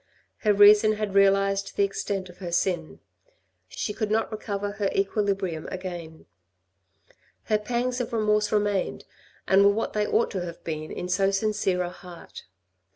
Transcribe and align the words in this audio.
Her 0.37 0.51
reason 0.51 0.93
had 0.93 1.13
realised 1.13 1.75
the 1.75 1.83
extent 1.83 2.27
of 2.27 2.39
her 2.39 2.51
sin. 2.51 3.01
She 3.67 3.93
could 3.93 4.09
not 4.09 4.31
recover 4.31 4.71
her 4.71 4.89
equilibrium 4.95 5.67
again. 5.67 6.25
Her 7.43 7.59
pangs 7.59 8.01
of 8.01 8.11
remorse 8.11 8.51
re 8.51 8.57
mained, 8.57 9.03
and 9.47 9.63
were 9.63 9.69
what 9.73 9.93
they 9.93 10.07
ought 10.07 10.31
to 10.31 10.41
have 10.43 10.63
been 10.63 10.91
in 10.91 11.07
so 11.07 11.29
sincere 11.29 11.83
a 11.83 11.91
heart. 11.91 12.45